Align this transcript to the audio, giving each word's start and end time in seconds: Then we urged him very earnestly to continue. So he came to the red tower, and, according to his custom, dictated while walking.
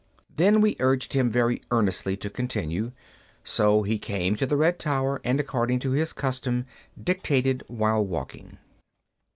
Then 0.35 0.61
we 0.61 0.77
urged 0.79 1.13
him 1.13 1.29
very 1.29 1.61
earnestly 1.69 2.17
to 2.17 2.29
continue. 2.31 2.91
So 3.43 3.83
he 3.83 3.99
came 3.99 4.35
to 4.37 4.47
the 4.47 4.57
red 4.57 4.79
tower, 4.79 5.21
and, 5.23 5.39
according 5.39 5.77
to 5.81 5.91
his 5.91 6.11
custom, 6.11 6.65
dictated 6.99 7.61
while 7.67 8.03
walking. 8.03 8.57